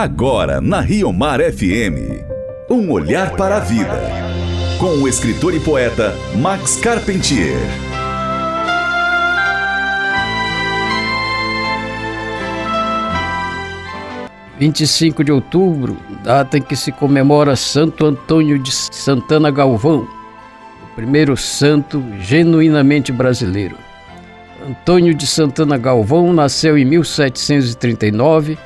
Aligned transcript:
Agora 0.00 0.60
na 0.60 0.80
Rio 0.80 1.12
Mar 1.12 1.40
FM. 1.40 2.22
Um 2.70 2.88
olhar 2.92 3.34
para 3.34 3.56
a 3.56 3.58
vida. 3.58 4.00
Com 4.78 5.02
o 5.02 5.08
escritor 5.08 5.52
e 5.52 5.58
poeta 5.58 6.14
Max 6.36 6.76
Carpentier. 6.76 7.58
Vinte 14.56 14.82
e 14.82 14.86
cinco 14.86 15.24
de 15.24 15.32
outubro, 15.32 15.96
data 16.22 16.58
em 16.58 16.62
que 16.62 16.76
se 16.76 16.92
comemora 16.92 17.56
Santo 17.56 18.06
Antônio 18.06 18.56
de 18.56 18.70
Santana 18.70 19.50
Galvão, 19.50 20.06
o 20.84 20.94
primeiro 20.94 21.36
santo 21.36 22.00
genuinamente 22.20 23.10
brasileiro. 23.10 23.74
Antônio 24.64 25.12
de 25.12 25.26
Santana 25.26 25.76
Galvão 25.76 26.32
nasceu 26.32 26.78
em 26.78 26.84
1739, 26.84 28.56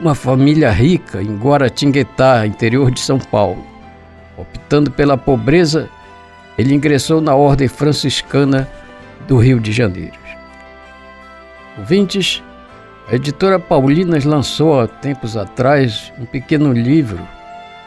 uma 0.00 0.14
família 0.14 0.70
rica 0.70 1.22
em 1.22 1.36
Guaratinguetá, 1.36 2.46
interior 2.46 2.90
de 2.90 3.00
São 3.00 3.18
Paulo. 3.18 3.64
Optando 4.36 4.90
pela 4.90 5.16
pobreza, 5.16 5.88
ele 6.56 6.74
ingressou 6.74 7.20
na 7.20 7.34
Ordem 7.34 7.68
Franciscana 7.68 8.68
do 9.26 9.38
Rio 9.38 9.60
de 9.60 9.72
Janeiro. 9.72 10.18
Ouvintes, 11.78 12.42
a 13.10 13.14
editora 13.14 13.58
Paulinas 13.58 14.24
lançou 14.24 14.80
há 14.80 14.86
tempos 14.86 15.36
atrás 15.36 16.12
um 16.18 16.24
pequeno 16.24 16.72
livro 16.72 17.20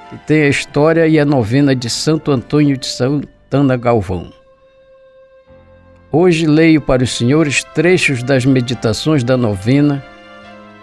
que 0.10 0.18
tem 0.18 0.44
a 0.44 0.50
história 0.50 1.08
e 1.08 1.20
a 1.20 1.26
novena 1.26 1.76
de 1.76 1.90
Santo 1.90 2.32
Antônio 2.32 2.78
de 2.78 2.86
Santana 2.86 3.78
Galvão. 3.78 4.32
Hoje 6.12 6.46
leio 6.46 6.80
para 6.80 7.04
os 7.04 7.18
senhores 7.18 7.64
trechos 7.64 8.22
das 8.22 8.46
meditações 8.46 9.24
da 9.24 9.36
novena 9.36 10.04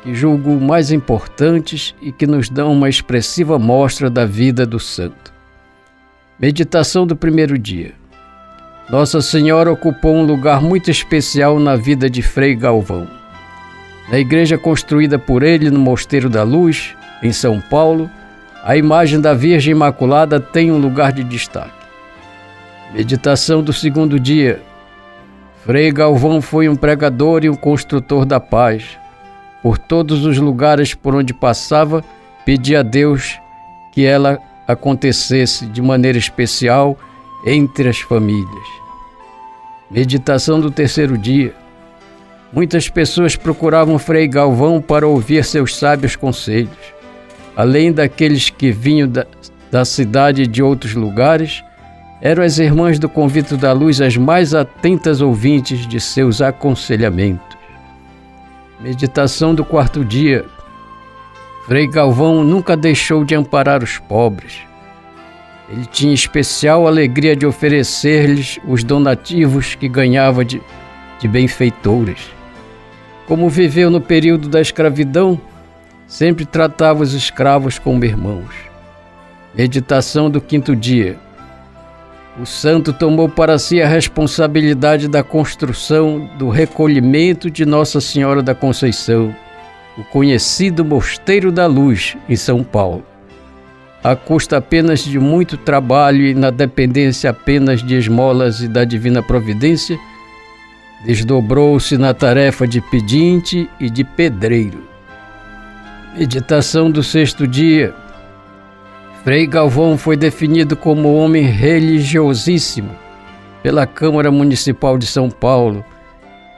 que 0.03 0.15
julgo 0.15 0.61
mais 0.61 0.91
importantes 0.91 1.95
e 2.01 2.11
que 2.11 2.27
nos 2.27 2.49
dão 2.49 2.73
uma 2.73 2.89
expressiva 2.89 3.59
mostra 3.59 4.09
da 4.09 4.25
vida 4.25 4.65
do 4.65 4.79
santo. 4.79 5.33
Meditação 6.38 7.07
do 7.07 7.15
primeiro 7.15 7.59
dia. 7.59 7.93
Nossa 8.89 9.21
Senhora 9.21 9.71
ocupou 9.71 10.16
um 10.16 10.24
lugar 10.24 10.61
muito 10.61 10.91
especial 10.91 11.61
na 11.61 11.77
vida 11.77 12.09
de 12.09 12.23
Frei 12.23 12.55
Galvão. 12.55 13.07
Na 14.11 14.19
igreja 14.19 14.59
construída 14.59 15.19
por 15.19 15.43
ele 15.43 15.71
no 15.71 15.79
Mosteiro 15.79 16.29
da 16.29 16.43
Luz, 16.43 16.96
em 17.23 17.33
São 17.33 17.61
Paulo, 17.61 18.11
a 18.65 18.77
imagem 18.77 19.21
da 19.21 19.33
Virgem 19.33 19.73
Imaculada 19.73 20.41
tem 20.41 20.73
um 20.73 20.79
lugar 20.79 21.13
de 21.13 21.23
destaque. 21.23 21.73
Meditação 22.93 23.63
do 23.63 23.73
segundo 23.73 24.19
dia. 24.19 24.61
Frei 25.65 25.93
Galvão 25.93 26.43
foi 26.43 26.69
um 26.69 26.74
pregador 26.74 27.45
e 27.45 27.51
um 27.51 27.55
construtor 27.55 28.24
da 28.24 28.41
paz. 28.41 28.99
Por 29.63 29.79
todos 29.79 30.25
os 30.25 30.39
lugares 30.39 30.95
por 30.95 31.15
onde 31.15 31.35
passava, 31.35 32.03
pedia 32.45 32.80
a 32.80 32.83
Deus 32.83 33.39
que 33.93 34.05
ela 34.05 34.39
acontecesse 34.67 35.67
de 35.67 35.83
maneira 35.83 36.17
especial 36.17 36.97
entre 37.45 37.89
as 37.89 37.99
famílias. 37.99 38.69
Meditação 39.91 40.61
do 40.61 40.71
terceiro 40.71 41.19
dia. 41.19 41.55
Muitas 42.52 42.89
pessoas 42.89 43.37
procuravam 43.37 43.99
Frei 43.99 44.27
Galvão 44.27 44.80
para 44.80 45.07
ouvir 45.07 45.45
seus 45.45 45.77
sábios 45.77 46.17
conselhos. 46.17 46.71
Além 47.57 47.93
daqueles 47.93 48.51
que 48.51 48.73
vinham 48.73 49.09
da, 49.09 49.27
da 49.71 49.85
cidade 49.85 50.43
e 50.43 50.47
de 50.47 50.63
outros 50.63 50.95
lugares, 50.95 51.63
eram 52.21 52.43
as 52.43 52.59
irmãs 52.59 52.99
do 52.99 53.09
Convito 53.09 53.57
da 53.57 53.73
Luz 53.73 54.01
as 54.01 54.17
mais 54.17 54.55
atentas 54.55 55.21
ouvintes 55.21 55.87
de 55.87 56.01
seus 56.01 56.41
aconselhamentos. 56.41 57.49
Meditação 58.81 59.55
do 59.55 59.63
quarto 59.63 60.03
dia. 60.03 60.47
Frei 61.67 61.87
Galvão 61.87 62.43
nunca 62.43 62.75
deixou 62.75 63.27
de 63.27 63.35
amparar 63.35 63.83
os 63.83 63.99
pobres. 63.99 64.61
Ele 65.69 65.84
tinha 65.84 66.15
especial 66.15 66.87
alegria 66.87 67.37
de 67.37 67.45
oferecer-lhes 67.45 68.59
os 68.67 68.83
donativos 68.83 69.75
que 69.75 69.87
ganhava 69.87 70.43
de, 70.47 70.63
de 71.19 71.29
benfeitores. 71.29 72.31
Como 73.27 73.51
viveu 73.51 73.91
no 73.91 74.01
período 74.01 74.49
da 74.49 74.63
escravidão, 74.63 75.39
sempre 76.07 76.47
tratava 76.47 77.03
os 77.03 77.13
escravos 77.13 77.79
como 77.79 78.05
irmãos. 78.07 78.55
Meditação 79.55 80.31
do 80.31 80.41
quinto 80.41 80.75
dia. 80.75 81.19
O 82.41 82.47
santo 82.47 82.91
tomou 82.91 83.28
para 83.28 83.59
si 83.59 83.83
a 83.83 83.87
responsabilidade 83.87 85.09
da 85.09 85.23
construção 85.23 86.27
do 86.39 86.49
recolhimento 86.49 87.51
de 87.51 87.67
Nossa 87.67 88.01
Senhora 88.01 88.43
da 88.43 88.55
Conceição, 88.55 89.37
o 89.99 90.03
conhecido 90.05 90.83
Mosteiro 90.83 91.53
da 91.53 91.67
Luz, 91.67 92.17
em 92.27 92.37
São 92.37 92.65
Paulo. 92.65 93.05
À 94.03 94.17
custa 94.17 94.56
apenas 94.56 95.05
de 95.05 95.19
muito 95.19 95.59
trabalho 95.59 96.25
e 96.25 96.33
na 96.33 96.49
dependência 96.49 97.28
apenas 97.28 97.83
de 97.83 97.95
esmolas 97.95 98.62
e 98.62 98.69
da 98.69 98.84
divina 98.87 99.22
providência, 99.22 99.99
desdobrou-se 101.05 101.99
na 101.99 102.15
tarefa 102.15 102.67
de 102.67 102.81
pedinte 102.81 103.69
e 103.78 103.91
de 103.91 104.03
pedreiro. 104.03 104.83
Meditação 106.17 106.91
do 106.91 107.03
sexto 107.03 107.47
dia. 107.47 107.95
Frei 109.23 109.47
Galvão 109.47 109.99
foi 109.99 110.17
definido 110.17 110.75
como 110.75 111.15
homem 111.15 111.45
religiosíssimo 111.45 112.91
pela 113.63 113.87
Câmara 113.87 114.31
Municipal 114.31 114.97
de 114.97 115.07
São 115.07 115.29
Paulo 115.29 115.85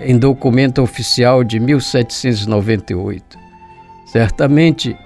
em 0.00 0.16
documento 0.16 0.80
oficial 0.80 1.42
de 1.42 1.58
1798. 1.58 3.36
Certamente, 4.06 4.96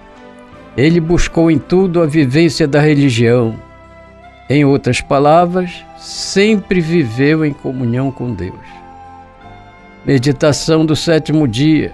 ele 0.75 0.99
buscou 0.99 1.49
em 1.49 1.57
tudo 1.57 2.01
a 2.01 2.05
vivência 2.05 2.67
da 2.67 2.79
religião. 2.79 3.55
Em 4.47 4.63
outras 4.63 5.01
palavras, 5.01 5.83
sempre 5.97 6.79
viveu 6.79 7.43
em 7.43 7.53
comunhão 7.53 8.11
com 8.11 8.33
Deus. 8.33 8.53
Meditação 10.05 10.85
do 10.85 10.95
sétimo 10.95 11.47
dia. 11.47 11.91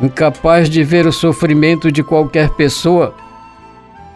Incapaz 0.00 0.70
de 0.70 0.84
ver 0.84 1.06
o 1.08 1.12
sofrimento 1.12 1.90
de 1.90 2.02
qualquer 2.04 2.50
pessoa, 2.50 3.14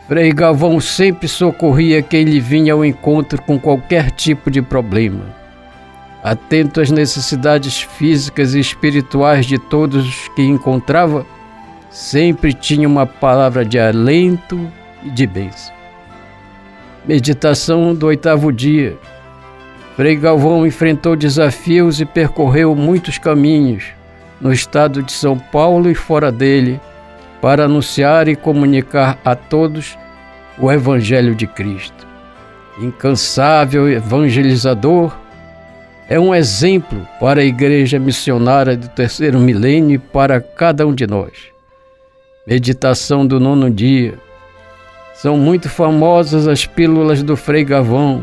Frei 0.07 0.33
Galvão 0.33 0.81
sempre 0.81 1.27
socorria 1.27 2.03
quem 2.03 2.25
lhe 2.25 2.39
vinha 2.39 2.75
ao 2.75 2.85
encontro 2.85 3.41
com 3.41 3.59
qualquer 3.59 4.11
tipo 4.11 4.51
de 4.51 4.61
problema. 4.61 5.25
Atento 6.23 6.81
às 6.81 6.91
necessidades 6.91 7.81
físicas 7.81 8.55
e 8.55 8.61
espirituais 8.61 9.47
de 9.47 9.59
todos 9.59 10.07
os 10.07 10.29
que 10.29 10.43
encontrava, 10.43 11.25
sempre 11.91 12.53
tinha 12.53 12.87
uma 12.87 13.07
palavra 13.07 13.65
de 13.65 13.79
alento 13.79 14.71
e 15.03 15.11
de 15.11 15.27
bênção. 15.27 15.73
Meditação 17.07 17.95
do 17.95 18.07
oitavo 18.07 18.53
dia. 18.53 18.99
Frei 19.97 20.17
Galvão 20.17 20.67
enfrentou 20.67 21.17
desafios 21.17 21.99
e 21.99 22.05
percorreu 22.05 22.75
muitos 22.75 23.17
caminhos 23.17 23.85
no 24.39 24.53
estado 24.53 25.03
de 25.03 25.13
São 25.13 25.39
Paulo 25.39 25.89
e 25.91 25.95
fora 25.95 26.31
dele 26.31 26.79
para 27.45 27.67
anunciar 27.67 28.27
e 28.27 28.35
comunicar 28.35 29.19
a 29.23 29.37
todos 29.37 29.99
o 30.59 30.73
Evangelho 30.73 31.35
de 31.35 31.47
Cristo. 31.47 32.07
Incansável 32.81 33.87
evangelizador, 33.87 35.15
é 36.09 36.19
um 36.19 36.35
exemplo 36.35 37.07
para 37.21 37.43
a 37.43 37.45
igreja 37.45 37.99
missionária 37.99 38.75
do 38.79 38.89
terceiro 38.89 39.39
milênio 39.39 39.97
e 39.97 39.99
para 39.99 40.41
cada 40.41 40.87
um 40.87 40.95
de 40.95 41.07
nós. 41.07 41.33
Meditação 42.47 43.27
do 43.27 43.39
nono 43.39 43.71
dia. 43.71 44.15
São 45.13 45.37
muito 45.37 45.69
famosas 45.69 46.49
as 46.49 46.65
pílulas 46.65 47.23
do 47.23 47.37
Frei 47.37 47.63
Gavão, 47.63 48.23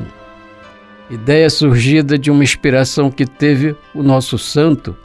ideia 1.11 1.47
surgida 1.47 2.17
de 2.17 2.31
uma 2.31 2.43
inspiração 2.43 3.11
que 3.11 3.27
teve 3.27 3.75
o 3.93 4.01
nosso 4.01 4.39
santo 4.39 4.97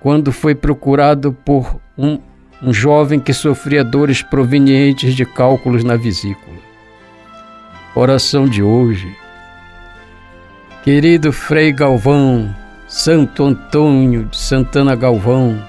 quando 0.00 0.32
foi 0.32 0.54
procurado 0.54 1.32
por 1.32 1.80
um 1.96 2.27
um 2.62 2.72
jovem 2.72 3.20
que 3.20 3.32
sofria 3.32 3.84
dores 3.84 4.22
provenientes 4.22 5.14
de 5.14 5.24
cálculos 5.24 5.84
na 5.84 5.96
vesícula. 5.96 6.56
Oração 7.94 8.48
de 8.48 8.62
hoje. 8.62 9.16
Querido 10.82 11.32
Frei 11.32 11.72
Galvão, 11.72 12.54
Santo 12.86 13.44
Antônio 13.44 14.24
de 14.24 14.36
Santana 14.36 14.94
Galvão, 14.94 15.62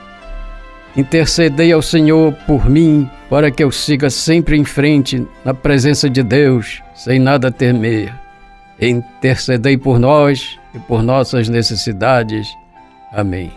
intercedei 0.95 1.71
ao 1.71 1.81
Senhor 1.81 2.33
por 2.47 2.69
mim 2.69 3.09
para 3.29 3.51
que 3.51 3.63
eu 3.63 3.71
siga 3.71 4.09
sempre 4.09 4.57
em 4.57 4.65
frente 4.65 5.25
na 5.45 5.53
presença 5.53 6.09
de 6.09 6.23
Deus, 6.23 6.81
sem 6.95 7.19
nada 7.19 7.51
temer. 7.51 8.13
Intercedei 8.81 9.77
por 9.77 9.99
nós 9.99 10.57
e 10.73 10.79
por 10.79 11.03
nossas 11.03 11.49
necessidades. 11.49 12.47
Amém. 13.11 13.51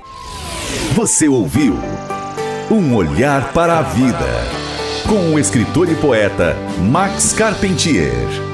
Você 0.94 1.28
ouviu? 1.28 1.76
Um 2.72 2.94
olhar 2.94 3.52
para 3.52 3.80
a 3.80 3.82
vida. 3.82 4.16
Com 5.06 5.34
o 5.34 5.38
escritor 5.38 5.92
e 5.92 5.94
poeta 5.94 6.56
Max 6.90 7.34
Carpentier. 7.34 8.51